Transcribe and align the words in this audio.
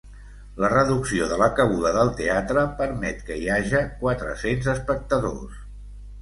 La 0.63 0.69
reducció 0.71 1.27
de 1.33 1.35
la 1.41 1.49
cabuda 1.59 1.91
del 1.97 2.09
teatre 2.21 2.63
permet 2.79 3.21
que 3.29 3.37
hi 3.43 3.45
haja 3.59 3.83
quatre-cents 4.01 4.73
espectadors. 4.75 5.63